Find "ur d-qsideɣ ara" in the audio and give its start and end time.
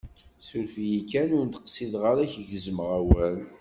1.39-2.31